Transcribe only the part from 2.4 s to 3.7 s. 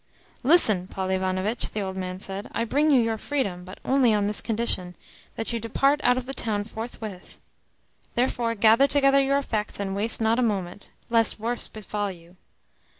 "I bring you your freedom,